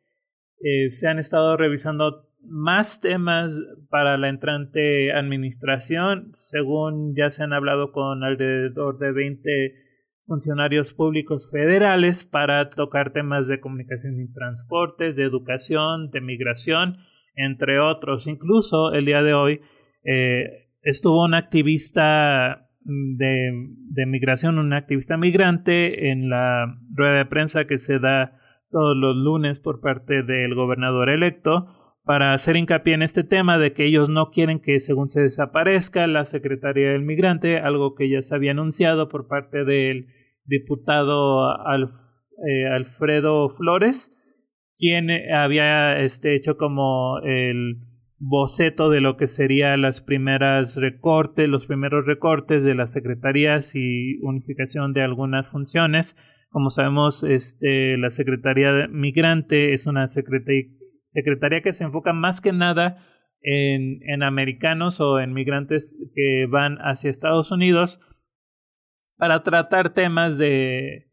eh, 0.61 0.89
se 0.89 1.07
han 1.07 1.19
estado 1.19 1.57
revisando 1.57 2.29
más 2.41 3.01
temas 3.01 3.61
para 3.89 4.17
la 4.17 4.29
entrante 4.29 5.11
administración, 5.11 6.31
según 6.33 7.15
ya 7.15 7.31
se 7.31 7.43
han 7.43 7.53
hablado 7.53 7.91
con 7.91 8.23
alrededor 8.23 8.97
de 8.97 9.11
20 9.11 9.73
funcionarios 10.25 10.93
públicos 10.93 11.49
federales 11.51 12.25
para 12.25 12.69
tocar 12.69 13.13
temas 13.13 13.47
de 13.47 13.59
comunicación 13.59 14.19
y 14.19 14.31
transportes, 14.31 15.15
de 15.15 15.23
educación, 15.23 16.09
de 16.09 16.21
migración, 16.21 16.97
entre 17.35 17.79
otros. 17.79 18.27
Incluso 18.27 18.93
el 18.93 19.05
día 19.05 19.21
de 19.21 19.33
hoy 19.33 19.61
eh, 20.03 20.69
estuvo 20.81 21.23
un 21.23 21.35
activista 21.35 22.64
de, 22.85 23.51
de 23.89 24.05
migración, 24.05 24.59
un 24.59 24.73
activista 24.73 25.17
migrante 25.17 26.11
en 26.11 26.29
la 26.29 26.77
rueda 26.95 27.17
de 27.17 27.25
prensa 27.25 27.65
que 27.65 27.77
se 27.77 27.99
da 27.99 28.39
todos 28.69 28.95
los 28.95 29.15
lunes 29.15 29.59
por 29.59 29.81
parte 29.81 30.23
del 30.23 30.55
gobernador 30.55 31.09
electo 31.09 31.67
para 32.05 32.33
hacer 32.33 32.55
hincapié 32.55 32.93
en 32.93 33.01
este 33.01 33.23
tema 33.23 33.57
de 33.57 33.73
que 33.73 33.85
ellos 33.85 34.09
no 34.09 34.29
quieren 34.29 34.59
que 34.59 34.79
según 34.79 35.09
se 35.09 35.21
desaparezca 35.21 36.05
la 36.05 36.23
Secretaría 36.25 36.91
del 36.91 37.01
Migrante, 37.01 37.57
algo 37.57 37.95
que 37.95 38.09
ya 38.09 38.21
se 38.21 38.35
había 38.35 38.51
anunciado 38.51 39.09
por 39.09 39.27
parte 39.27 39.65
del 39.65 40.07
diputado 40.45 41.49
eh, 41.49 42.67
Alfredo 42.71 43.49
Flores, 43.49 44.15
quien 44.77 45.09
había 45.33 45.97
este, 45.97 46.35
hecho 46.35 46.57
como 46.57 47.19
el 47.23 47.79
boceto 48.27 48.89
de 48.89 49.01
lo 49.01 49.17
que 49.17 49.27
serían 49.27 49.81
las 49.81 50.01
primeras 50.01 50.77
recortes, 50.77 51.47
los 51.47 51.67
primeros 51.67 52.05
recortes 52.05 52.63
de 52.63 52.73
las 52.73 52.91
secretarías 52.91 53.75
y 53.75 54.17
unificación 54.21 54.93
de 54.93 55.03
algunas 55.03 55.49
funciones. 55.49 56.15
Como 56.49 56.69
sabemos, 56.69 57.23
este, 57.23 57.97
la 57.97 58.09
Secretaría 58.09 58.87
Migrante 58.89 59.73
es 59.73 59.85
una 59.85 60.07
secretaría 60.07 61.61
que 61.61 61.73
se 61.73 61.83
enfoca 61.83 62.13
más 62.13 62.41
que 62.41 62.51
nada 62.51 62.97
en, 63.41 63.99
en 64.09 64.23
americanos 64.23 64.99
o 65.01 65.19
en 65.19 65.33
migrantes 65.33 65.95
que 66.15 66.47
van 66.49 66.77
hacia 66.79 67.11
Estados 67.11 67.51
Unidos 67.51 67.99
para 69.17 69.43
tratar 69.43 69.93
temas 69.93 70.37
de 70.39 71.11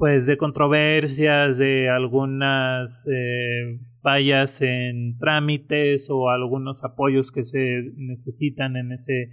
pues 0.00 0.24
de 0.24 0.38
controversias, 0.38 1.58
de 1.58 1.90
algunas 1.90 3.06
eh, 3.06 3.80
fallas 4.02 4.62
en 4.62 5.18
trámites 5.18 6.08
o 6.08 6.30
algunos 6.30 6.82
apoyos 6.84 7.30
que 7.30 7.44
se 7.44 7.82
necesitan 7.96 8.78
en 8.78 8.92
ese, 8.92 9.28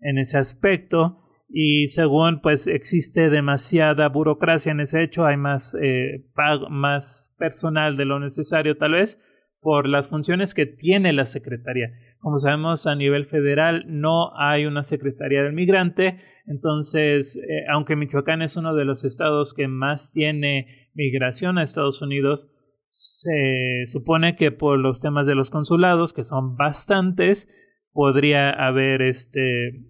en 0.00 0.16
ese 0.16 0.38
aspecto. 0.38 1.18
Y 1.50 1.88
según 1.88 2.40
pues 2.40 2.68
existe 2.68 3.28
demasiada 3.28 4.08
burocracia 4.08 4.72
en 4.72 4.80
ese 4.80 5.02
hecho, 5.02 5.26
hay 5.26 5.36
más, 5.36 5.76
eh, 5.78 6.24
más 6.70 7.34
personal 7.38 7.98
de 7.98 8.06
lo 8.06 8.18
necesario 8.18 8.78
tal 8.78 8.92
vez 8.92 9.20
por 9.60 9.88
las 9.88 10.08
funciones 10.08 10.54
que 10.54 10.64
tiene 10.64 11.12
la 11.12 11.26
Secretaría. 11.26 11.90
Como 12.18 12.38
sabemos, 12.38 12.86
a 12.86 12.96
nivel 12.96 13.26
federal 13.26 13.84
no 13.88 14.30
hay 14.38 14.64
una 14.64 14.82
Secretaría 14.82 15.42
del 15.42 15.52
Migrante, 15.52 16.18
entonces, 16.48 17.36
eh, 17.36 17.64
aunque 17.70 17.94
Michoacán 17.94 18.40
es 18.40 18.56
uno 18.56 18.74
de 18.74 18.86
los 18.86 19.04
estados 19.04 19.52
que 19.52 19.68
más 19.68 20.10
tiene 20.10 20.90
migración 20.94 21.58
a 21.58 21.62
Estados 21.62 22.00
Unidos, 22.00 22.48
se 22.86 23.82
supone 23.84 24.34
que 24.34 24.50
por 24.50 24.78
los 24.78 25.02
temas 25.02 25.26
de 25.26 25.34
los 25.34 25.50
consulados, 25.50 26.14
que 26.14 26.24
son 26.24 26.56
bastantes, 26.56 27.48
podría 27.92 28.50
haber 28.50 29.02
este 29.02 29.84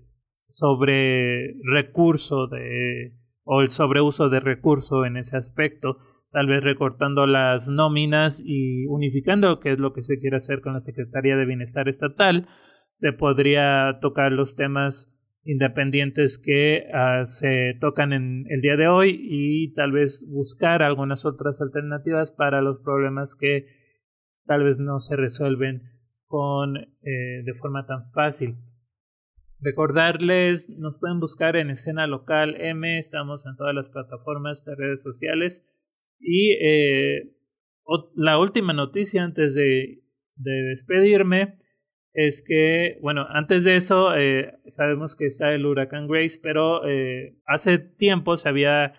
sobre 0.46 1.54
recurso 1.62 2.48
de 2.48 3.14
o 3.44 3.62
el 3.62 3.70
sobreuso 3.70 4.28
de 4.28 4.40
recurso 4.40 5.04
en 5.04 5.16
ese 5.16 5.36
aspecto, 5.36 5.98
tal 6.32 6.48
vez 6.48 6.64
recortando 6.64 7.26
las 7.26 7.68
nóminas 7.68 8.42
y 8.44 8.84
unificando, 8.88 9.60
que 9.60 9.72
es 9.72 9.78
lo 9.78 9.92
que 9.92 10.02
se 10.02 10.18
quiere 10.18 10.36
hacer 10.36 10.60
con 10.60 10.72
la 10.72 10.80
Secretaría 10.80 11.36
de 11.36 11.46
Bienestar 11.46 11.88
Estatal, 11.88 12.48
se 12.92 13.12
podría 13.12 14.00
tocar 14.02 14.32
los 14.32 14.56
temas 14.56 15.14
independientes 15.48 16.38
que 16.38 16.84
uh, 16.92 17.24
se 17.24 17.74
tocan 17.80 18.12
en 18.12 18.44
el 18.50 18.60
día 18.60 18.76
de 18.76 18.86
hoy 18.86 19.18
y 19.18 19.72
tal 19.72 19.92
vez 19.92 20.26
buscar 20.28 20.82
algunas 20.82 21.24
otras 21.24 21.62
alternativas 21.62 22.30
para 22.30 22.60
los 22.60 22.80
problemas 22.80 23.34
que 23.34 23.64
tal 24.44 24.64
vez 24.64 24.78
no 24.78 25.00
se 25.00 25.16
resuelven 25.16 25.84
con 26.26 26.76
eh, 26.76 27.42
de 27.46 27.54
forma 27.54 27.86
tan 27.86 28.12
fácil. 28.12 28.56
Recordarles, 29.60 30.68
nos 30.68 30.98
pueden 31.00 31.18
buscar 31.18 31.56
en 31.56 31.70
escena 31.70 32.06
local 32.06 32.60
M, 32.60 32.98
estamos 32.98 33.46
en 33.46 33.56
todas 33.56 33.74
las 33.74 33.88
plataformas 33.88 34.66
de 34.66 34.74
redes 34.76 35.00
sociales 35.00 35.64
y 36.20 36.58
eh, 36.60 37.34
la 38.14 38.38
última 38.38 38.74
noticia 38.74 39.24
antes 39.24 39.54
de 39.54 40.02
despedirme 40.36 41.58
es 42.12 42.42
que, 42.46 42.98
bueno, 43.00 43.26
antes 43.28 43.64
de 43.64 43.76
eso 43.76 44.14
eh, 44.16 44.58
sabemos 44.66 45.14
que 45.14 45.26
está 45.26 45.54
el 45.54 45.66
huracán 45.66 46.08
Grace, 46.08 46.38
pero 46.42 46.86
eh, 46.88 47.36
hace 47.46 47.78
tiempo 47.78 48.36
se 48.36 48.48
había 48.48 48.94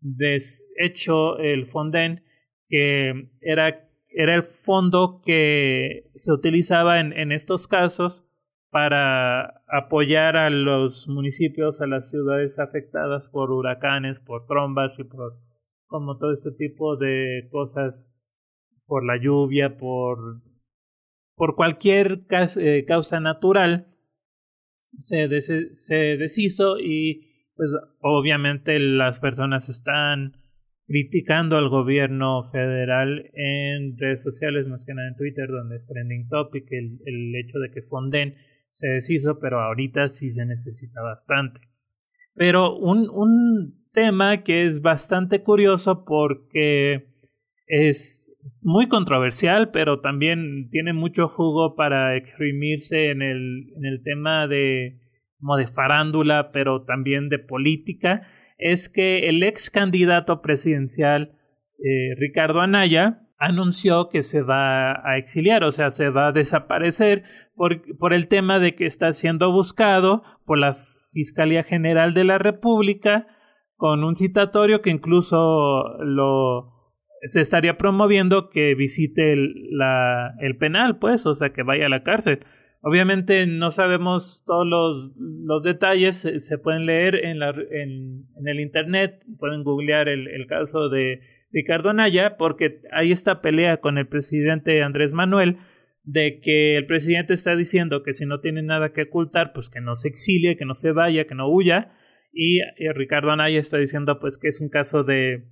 deshecho 0.00 1.38
el 1.38 1.66
Fonden, 1.66 2.24
que 2.68 3.30
era, 3.40 3.88
era 4.08 4.34
el 4.34 4.42
fondo 4.42 5.20
que 5.24 6.10
se 6.14 6.32
utilizaba 6.32 7.00
en, 7.00 7.12
en 7.12 7.32
estos 7.32 7.66
casos 7.66 8.26
para 8.70 9.62
apoyar 9.68 10.36
a 10.36 10.48
los 10.48 11.06
municipios, 11.08 11.82
a 11.82 11.86
las 11.86 12.08
ciudades 12.08 12.58
afectadas 12.58 13.28
por 13.28 13.50
huracanes, 13.50 14.18
por 14.18 14.46
trombas 14.46 14.98
y 14.98 15.04
por 15.04 15.38
como 15.92 16.16
todo 16.16 16.32
este 16.32 16.52
tipo 16.52 16.96
de 16.96 17.48
cosas, 17.50 18.16
por 18.86 19.04
la 19.04 19.18
lluvia, 19.18 19.76
por 19.76 20.40
por 21.34 21.56
cualquier 21.56 22.24
eh, 22.30 22.84
causa 22.86 23.20
natural 23.20 23.88
se, 24.98 25.40
se 25.72 26.16
deshizo 26.16 26.78
y 26.78 27.28
pues 27.54 27.74
obviamente 28.00 28.78
las 28.78 29.18
personas 29.18 29.68
están 29.68 30.36
criticando 30.86 31.56
al 31.56 31.68
gobierno 31.68 32.44
federal 32.50 33.30
en 33.34 33.96
redes 33.96 34.22
sociales, 34.22 34.68
más 34.68 34.84
que 34.84 34.94
nada 34.94 35.08
en 35.08 35.16
Twitter, 35.16 35.48
donde 35.48 35.76
es 35.76 35.86
trending 35.86 36.28
topic 36.28 36.66
el, 36.70 37.00
el 37.06 37.34
hecho 37.36 37.58
de 37.58 37.70
que 37.70 37.82
Fonden 37.82 38.34
se 38.70 38.88
deshizo, 38.88 39.38
pero 39.38 39.60
ahorita 39.60 40.08
sí 40.08 40.30
se 40.30 40.44
necesita 40.44 41.02
bastante. 41.02 41.60
Pero 42.34 42.76
un, 42.76 43.08
un 43.10 43.86
tema 43.92 44.42
que 44.42 44.64
es 44.64 44.80
bastante 44.80 45.42
curioso 45.42 46.04
porque 46.04 47.08
es 47.66 48.31
muy 48.60 48.88
controversial, 48.88 49.70
pero 49.70 50.00
también 50.00 50.68
tiene 50.70 50.92
mucho 50.92 51.28
jugo 51.28 51.74
para 51.74 52.16
exprimirse 52.16 53.10
en 53.10 53.22
el, 53.22 53.72
en 53.76 53.84
el 53.84 54.02
tema 54.02 54.46
de, 54.46 55.00
como 55.38 55.56
de 55.56 55.66
farándula, 55.66 56.50
pero 56.52 56.84
también 56.84 57.28
de 57.28 57.38
política, 57.38 58.26
es 58.58 58.88
que 58.88 59.28
el 59.28 59.42
ex 59.42 59.70
candidato 59.70 60.40
presidencial 60.40 61.36
eh, 61.78 62.14
Ricardo 62.16 62.60
Anaya 62.60 63.22
anunció 63.38 64.08
que 64.08 64.22
se 64.22 64.42
va 64.42 64.92
a 65.04 65.18
exiliar, 65.18 65.64
o 65.64 65.72
sea, 65.72 65.90
se 65.90 66.10
va 66.10 66.28
a 66.28 66.32
desaparecer 66.32 67.24
por, 67.56 67.82
por 67.96 68.12
el 68.12 68.28
tema 68.28 68.60
de 68.60 68.76
que 68.76 68.86
está 68.86 69.12
siendo 69.12 69.50
buscado 69.50 70.22
por 70.46 70.58
la 70.58 70.76
Fiscalía 71.12 71.64
General 71.64 72.14
de 72.14 72.24
la 72.24 72.38
República 72.38 73.26
con 73.76 74.04
un 74.04 74.14
citatorio 74.14 74.80
que 74.80 74.90
incluso 74.90 75.98
lo 76.04 76.71
se 77.22 77.40
estaría 77.40 77.78
promoviendo 77.78 78.50
que 78.50 78.74
visite 78.74 79.32
el, 79.32 79.54
la, 79.70 80.34
el 80.40 80.56
penal, 80.56 80.98
pues, 80.98 81.24
o 81.26 81.34
sea, 81.34 81.52
que 81.52 81.62
vaya 81.62 81.86
a 81.86 81.90
la 81.90 82.02
cárcel. 82.02 82.40
Obviamente 82.80 83.46
no 83.46 83.70
sabemos 83.70 84.42
todos 84.44 84.66
los, 84.66 85.12
los 85.16 85.62
detalles, 85.62 86.16
se, 86.16 86.58
pueden 86.58 86.84
leer 86.84 87.14
en, 87.24 87.38
la, 87.38 87.50
en, 87.50 88.26
el 88.44 88.60
Internet, 88.60 89.24
pueden 89.38 89.62
googlear 89.62 90.08
el, 90.08 90.26
el 90.26 90.46
caso 90.48 90.88
de 90.88 91.20
Ricardo 91.52 91.90
Anaya, 91.90 92.36
porque 92.36 92.80
hay 92.90 93.12
esta 93.12 93.40
pelea 93.40 93.76
con 93.76 93.98
el 93.98 94.08
presidente 94.08 94.82
Andrés 94.82 95.12
Manuel 95.12 95.58
de 96.04 96.40
que 96.40 96.76
el 96.76 96.86
presidente 96.86 97.34
está 97.34 97.54
diciendo 97.54 98.02
que 98.02 98.12
si 98.12 98.26
no 98.26 98.40
tiene 98.40 98.62
nada 98.62 98.92
que 98.92 99.02
ocultar, 99.02 99.52
pues 99.52 99.70
que 99.70 99.80
no 99.80 99.94
se 99.94 100.08
exilie, 100.08 100.56
que 100.56 100.64
no 100.64 100.74
se 100.74 100.90
vaya, 100.90 101.26
que 101.26 101.36
no 101.36 101.48
huya, 101.48 101.92
y 102.32 102.60
eh, 102.60 102.92
Ricardo 102.94 103.30
Anaya 103.30 103.60
está 103.60 103.76
diciendo 103.76 104.18
pues 104.18 104.38
que 104.38 104.48
es 104.48 104.60
un 104.60 104.68
caso 104.68 105.04
de 105.04 105.44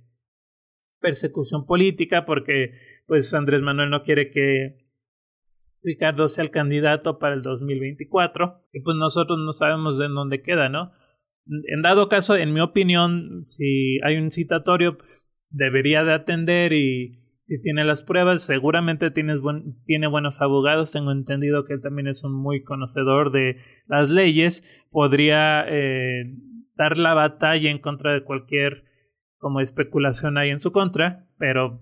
persecución 1.01 1.65
política 1.65 2.25
porque 2.25 2.71
pues 3.07 3.33
Andrés 3.33 3.61
Manuel 3.61 3.89
no 3.89 4.03
quiere 4.03 4.31
que 4.31 4.77
Ricardo 5.83 6.29
sea 6.29 6.43
el 6.43 6.51
candidato 6.51 7.19
para 7.19 7.33
el 7.33 7.41
2024 7.41 8.67
y 8.71 8.81
pues 8.81 8.95
nosotros 8.97 9.39
no 9.39 9.51
sabemos 9.51 9.97
de 9.97 10.07
dónde 10.07 10.41
queda, 10.41 10.69
¿no? 10.69 10.93
En 11.47 11.81
dado 11.81 12.07
caso, 12.07 12.35
en 12.37 12.53
mi 12.53 12.61
opinión, 12.61 13.43
si 13.47 13.99
hay 14.03 14.17
un 14.17 14.31
citatorio, 14.31 14.97
pues 14.97 15.33
debería 15.49 16.03
de 16.03 16.13
atender 16.13 16.71
y 16.71 17.19
si 17.41 17.59
tiene 17.59 17.83
las 17.83 18.03
pruebas, 18.03 18.43
seguramente 18.43 19.09
tienes 19.09 19.39
tiene 19.85 20.07
buenos 20.07 20.41
abogados. 20.41 20.91
Tengo 20.91 21.11
entendido 21.11 21.65
que 21.65 21.73
él 21.73 21.81
también 21.81 22.07
es 22.07 22.23
un 22.23 22.33
muy 22.33 22.63
conocedor 22.63 23.31
de 23.31 23.57
las 23.87 24.09
leyes. 24.09 24.63
Podría 24.91 25.65
eh, 25.67 26.23
dar 26.75 26.97
la 26.97 27.15
batalla 27.15 27.71
en 27.71 27.79
contra 27.79 28.13
de 28.13 28.23
cualquier 28.23 28.85
como 29.41 29.59
especulación 29.59 30.37
hay 30.37 30.51
en 30.51 30.59
su 30.59 30.71
contra, 30.71 31.27
pero, 31.37 31.81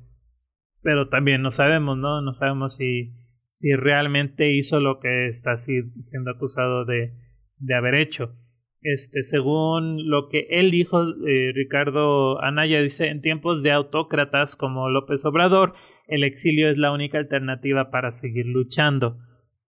pero 0.81 1.09
también 1.09 1.41
no 1.41 1.51
sabemos, 1.51 1.97
¿no? 1.97 2.21
No 2.21 2.33
sabemos 2.33 2.75
si, 2.75 3.13
si 3.49 3.75
realmente 3.75 4.51
hizo 4.53 4.79
lo 4.79 4.99
que 4.99 5.27
está 5.27 5.57
siendo 5.57 6.31
acusado 6.31 6.85
de, 6.85 7.13
de 7.57 7.75
haber 7.75 7.95
hecho. 7.95 8.33
Este, 8.81 9.23
según 9.23 10.09
lo 10.09 10.29
que 10.29 10.47
él 10.49 10.71
dijo, 10.71 11.03
eh, 11.27 11.51
Ricardo 11.53 12.41
Anaya 12.41 12.81
dice, 12.81 13.09
en 13.09 13.21
tiempos 13.21 13.61
de 13.61 13.73
autócratas 13.73 14.55
como 14.55 14.89
López 14.89 15.25
Obrador, 15.25 15.73
el 16.07 16.23
exilio 16.23 16.69
es 16.69 16.77
la 16.77 16.93
única 16.93 17.17
alternativa 17.17 17.91
para 17.91 18.11
seguir 18.11 18.47
luchando. 18.47 19.17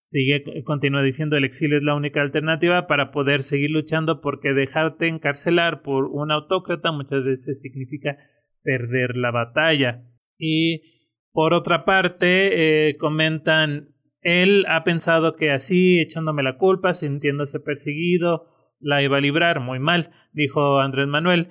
Sigue, 0.10 0.64
continúa 0.64 1.04
diciendo, 1.04 1.36
el 1.36 1.44
exilio 1.44 1.80
es 1.80 1.84
la 1.84 1.94
única 1.94 2.22
alternativa 2.22 2.88
para 2.88 3.12
poder 3.12 3.44
seguir 3.44 3.72
luchando 3.72 4.22
porque 4.22 4.54
dejarte 4.54 5.10
encarcelar 5.10 5.82
por 5.82 6.06
un 6.06 6.32
autócrata 6.32 6.94
muchas 6.94 7.26
veces 7.26 7.60
significa 7.60 8.16
perder 8.64 9.18
la 9.18 9.32
batalla. 9.32 10.06
Y 10.38 11.10
por 11.34 11.54
otra 11.54 11.84
parte, 11.84 12.88
eh, 12.88 12.96
comentan, 12.96 13.90
él 14.22 14.64
ha 14.70 14.86
pensado 14.86 15.36
que 15.36 15.52
así, 15.52 16.00
echándome 16.00 16.42
la 16.42 16.58
culpa, 16.58 16.94
sintiéndose 16.94 17.60
perseguido, 17.60 18.46
la 18.80 19.04
iba 19.04 19.18
a 19.18 19.22
librar 19.22 19.60
muy 19.60 19.80
mal, 19.80 20.12
dijo 20.32 20.80
Andrés 20.80 21.08
Manuel 21.08 21.50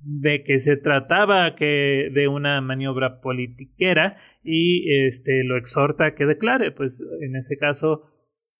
de 0.00 0.42
que 0.44 0.60
se 0.60 0.76
trataba 0.76 1.54
que 1.56 2.10
de 2.12 2.28
una 2.28 2.60
maniobra 2.60 3.20
politiquera 3.20 4.16
y 4.42 5.06
este 5.06 5.44
lo 5.44 5.56
exhorta 5.56 6.06
a 6.06 6.14
que 6.14 6.26
declare. 6.26 6.72
Pues 6.72 7.04
en 7.20 7.36
ese 7.36 7.56
caso 7.56 8.04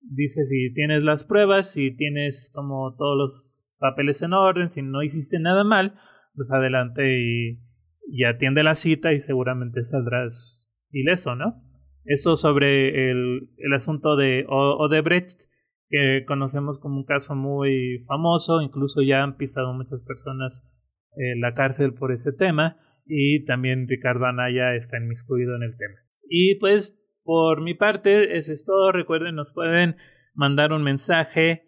dice 0.03 0.44
si 0.44 0.72
tienes 0.74 1.03
las 1.03 1.24
pruebas 1.24 1.72
si 1.72 1.90
tienes 1.90 2.51
como 2.53 2.94
todos 2.96 3.16
los 3.16 3.64
papeles 3.79 4.22
en 4.22 4.33
orden 4.33 4.70
si 4.70 4.83
no 4.83 5.03
hiciste 5.03 5.38
nada 5.38 5.64
mal 5.64 5.98
pues 6.35 6.53
adelante 6.53 7.18
y, 7.18 7.61
y 8.11 8.24
atiende 8.24 8.62
la 8.62 8.74
cita 8.74 9.12
y 9.12 9.20
seguramente 9.20 9.85
saldrás 9.85 10.70
ileso 10.90 11.37
no 11.37 11.62
esto 12.05 12.37
sobre 12.37 13.11
el, 13.11 13.51
el 13.57 13.72
asunto 13.74 14.16
de 14.16 14.44
Odebrecht 14.48 15.42
que 15.88 16.24
conocemos 16.27 16.79
como 16.79 16.96
un 16.96 17.05
caso 17.05 17.35
muy 17.35 18.03
famoso 18.07 18.61
incluso 18.61 19.03
ya 19.03 19.22
han 19.22 19.37
pisado 19.37 19.72
muchas 19.72 20.03
personas 20.03 20.68
eh, 21.18 21.37
la 21.37 21.52
cárcel 21.52 21.94
por 21.94 22.12
ese 22.12 22.33
tema 22.33 22.76
y 23.04 23.44
también 23.44 23.88
Ricardo 23.88 24.26
Anaya 24.26 24.76
está 24.76 24.98
inmiscuido 24.98 25.57
en 25.57 25.64
el 25.64 25.76
tema. 25.76 25.96
Y 26.28 26.54
pues 26.57 26.96
por 27.24 27.61
mi 27.61 27.74
parte 27.74 28.37
eso 28.37 28.52
es 28.52 28.64
todo. 28.64 28.92
Recuerden, 28.92 29.35
nos 29.35 29.52
pueden 29.52 29.96
mandar 30.35 30.72
un 30.72 30.85
mensaje 30.85 31.64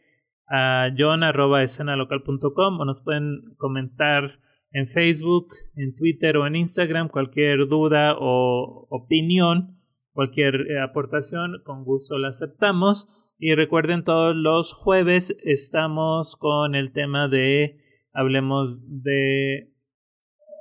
a 0.49 0.89
john.escenalocal.com 0.97 2.81
o 2.81 2.85
nos 2.85 3.03
pueden 3.03 3.41
comentar 3.57 4.39
en 4.73 4.87
Facebook, 4.87 5.49
en 5.75 5.97
Twitter 5.97 6.37
o 6.37 6.47
en 6.47 6.55
Instagram 6.55 7.09
cualquier 7.09 7.67
duda 7.67 8.15
o 8.19 8.87
opinión, 8.89 9.81
cualquier 10.13 10.55
eh, 10.71 10.81
aportación, 10.81 11.63
con 11.65 11.85
gusto 11.85 12.19
la 12.19 12.29
aceptamos. 12.29 13.09
Y 13.39 13.55
recuerden, 13.55 14.05
todos 14.05 14.37
los 14.37 14.73
jueves 14.73 15.37
estamos 15.43 16.37
con 16.37 16.75
el 16.75 16.93
tema 16.93 17.27
de 17.27 17.90
hablemos 18.13 18.83
de 18.87 19.71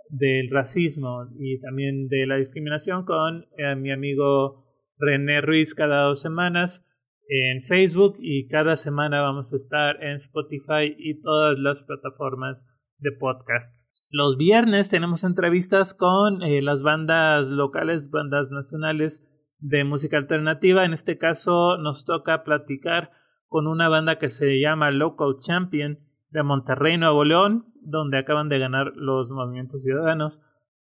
del 0.09 0.49
racismo 0.49 1.27
y 1.37 1.59
también 1.59 2.07
de 2.07 2.25
la 2.25 2.37
discriminación 2.37 3.05
con 3.05 3.45
eh, 3.57 3.75
mi 3.75 3.91
amigo 3.91 4.65
René 4.97 5.39
Ruiz 5.41 5.75
cada 5.75 6.03
dos 6.03 6.19
semanas 6.19 6.83
en 7.27 7.61
Facebook 7.61 8.15
y 8.19 8.47
cada 8.47 8.75
semana 8.75 9.21
vamos 9.21 9.53
a 9.53 9.55
estar 9.55 10.03
en 10.03 10.15
Spotify 10.15 10.95
y 10.97 11.21
todas 11.21 11.59
las 11.59 11.83
plataformas 11.83 12.65
de 12.97 13.11
podcast. 13.11 13.87
Los 14.09 14.37
viernes 14.37 14.89
tenemos 14.89 15.23
entrevistas 15.23 15.93
con 15.93 16.41
eh, 16.41 16.63
las 16.63 16.81
bandas 16.81 17.47
locales, 17.49 18.09
bandas 18.09 18.49
nacionales 18.49 19.55
de 19.59 19.83
música 19.83 20.17
alternativa. 20.17 20.85
En 20.85 20.93
este 20.93 21.19
caso 21.19 21.77
nos 21.77 22.05
toca 22.05 22.43
platicar 22.43 23.11
con 23.47 23.67
una 23.67 23.87
banda 23.89 24.17
que 24.17 24.31
se 24.31 24.59
llama 24.59 24.89
Local 24.89 25.35
Champion 25.39 25.99
de 26.31 26.43
Monterrey, 26.43 26.97
Nuevo 26.97 27.23
León, 27.23 27.65
donde 27.81 28.17
acaban 28.17 28.49
de 28.49 28.59
ganar 28.59 28.93
los 28.95 29.31
movimientos 29.31 29.83
ciudadanos. 29.83 30.41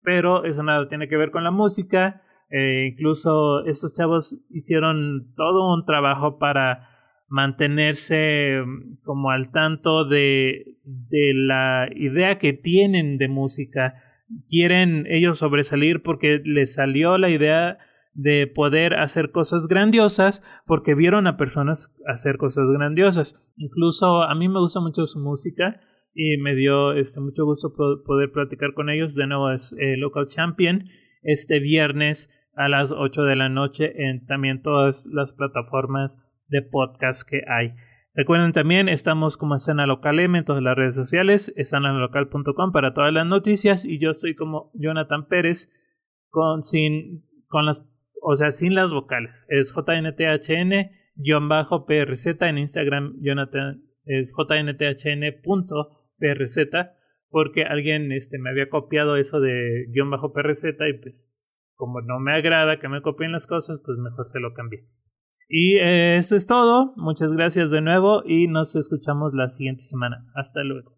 Pero 0.03 0.45
eso 0.45 0.63
nada 0.63 0.89
tiene 0.89 1.09
que 1.09 1.17
ver 1.17 1.31
con 1.31 1.45
la 1.45 1.51
música. 1.51 2.23
Eh, 2.51 2.91
incluso 2.93 3.65
estos 3.65 3.93
chavos 3.93 4.39
hicieron 4.51 5.33
todo 5.37 5.75
un 5.75 5.85
trabajo 5.85 6.39
para 6.39 6.89
mantenerse 7.29 8.63
mm, 8.65 9.03
como 9.03 9.31
al 9.31 9.51
tanto 9.51 10.05
de, 10.05 10.79
de 10.85 11.33
la 11.35 11.89
idea 11.95 12.39
que 12.39 12.53
tienen 12.53 13.19
de 13.19 13.29
música. 13.29 13.95
Quieren 14.49 15.07
ellos 15.09 15.39
sobresalir 15.39 16.03
porque 16.03 16.41
les 16.45 16.75
salió 16.75 17.19
la 17.19 17.31
idea 17.31 17.79
de 18.17 18.47
poder 18.47 18.95
hacer 18.95 19.31
cosas 19.31 19.69
grandiosas 19.69 20.43
porque 20.65 20.95
vieron 20.95 21.27
a 21.27 21.37
personas 21.37 21.95
hacer 22.07 22.39
cosas 22.39 22.71
grandiosas. 22.71 23.43
Incluso 23.57 24.23
a 24.23 24.35
mí 24.35 24.49
me 24.49 24.59
gusta 24.59 24.81
mucho 24.81 25.07
su 25.07 25.21
música 25.21 25.81
y 26.15 26.39
me 26.39 26.55
dio 26.55 26.93
este, 26.93 27.21
mucho 27.21 27.45
gusto 27.45 27.75
poder 27.75 28.33
platicar 28.33 28.73
con 28.73 28.89
ellos. 28.89 29.15
De 29.15 29.27
nuevo 29.27 29.51
es 29.51 29.77
eh, 29.79 29.97
Local 29.99 30.27
Champion 30.27 30.85
este 31.23 31.61
viernes 31.61 32.31
a 32.55 32.69
las 32.71 32.91
8 32.91 33.23
de 33.25 33.37
la 33.37 33.51
noche 33.51 34.09
en 34.09 34.25
también 34.25 34.63
todas 34.63 35.07
las 35.13 35.35
plataformas 35.35 36.17
de 36.49 36.63
podcast 36.63 37.29
que 37.29 37.43
hay. 37.47 37.75
Recuerden 38.15 38.53
también, 38.53 38.89
estamos 38.89 39.37
como 39.37 39.57
escena 39.57 39.87
local 39.87 40.19
M 40.21 40.39
en 40.39 40.45
todas 40.47 40.63
las 40.63 40.75
redes 40.75 40.95
sociales, 40.95 41.53
escenalocal.com 41.55 42.73
para 42.73 42.95
todas 42.95 43.13
las 43.13 43.27
noticias 43.27 43.85
y 43.85 43.99
yo 43.99 44.09
estoy 44.09 44.35
como 44.35 44.71
Jonathan 44.73 45.29
Pérez 45.29 45.71
con, 46.31 46.63
sin, 46.63 47.27
con 47.49 47.67
las 47.67 47.87
o 48.29 48.35
sea, 48.35 48.51
sin 48.51 48.75
las 48.75 48.93
vocales. 48.93 49.47
Es 49.49 49.73
JNTHN-PRZ 49.73 50.83
en 52.43 52.59
Instagram, 52.59 53.15
Jonathan 53.21 53.85
es 54.05 54.33
jnthn.prz. 54.37 55.47
porque 57.29 57.63
alguien 57.63 58.11
este, 58.11 58.39
me 58.41 58.51
había 58.51 58.69
copiado 58.69 59.17
eso 59.17 59.41
de 59.41 59.87
guion 59.91 60.11
bajo 60.11 60.33
PRZ 60.33 60.65
y 60.89 60.95
pues 61.01 61.33
como 61.77 62.01
no 62.01 62.19
me 62.19 62.33
agrada 62.33 62.81
que 62.81 62.89
me 62.89 63.01
copien 63.01 63.31
las 63.31 63.47
cosas, 63.47 63.81
pues 63.85 63.97
mejor 63.99 64.27
se 64.29 64.41
lo 64.41 64.55
cambié. 64.55 64.89
Y 65.49 65.79
eso 65.79 66.35
es 66.35 66.49
todo. 66.49 66.95
Muchas 66.97 67.33
gracias 67.33 67.71
de 67.71 67.81
nuevo 67.81 68.25
y 68.27 68.49
nos 68.49 68.75
escuchamos 68.75 69.35
la 69.35 69.49
siguiente 69.49 69.85
semana. 69.85 70.27
Hasta 70.35 70.65
luego. 70.65 70.97